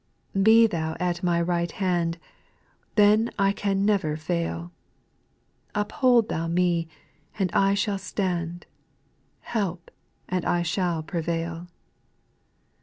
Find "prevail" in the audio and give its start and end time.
11.03-11.67